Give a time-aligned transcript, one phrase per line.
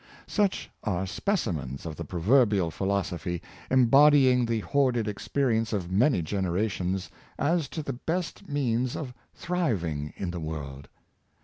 [0.25, 7.67] Such are specimens of the proverbial philosophy, embodying the hoarded experience of many generations, as
[7.69, 10.87] to the best means of thriving in the world.